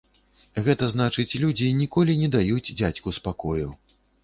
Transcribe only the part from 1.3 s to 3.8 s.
людзі ніколі не даюць дзядзьку спакою.